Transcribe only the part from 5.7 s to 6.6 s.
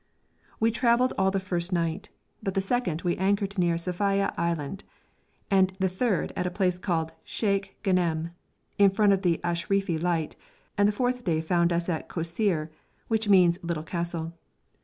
the third at a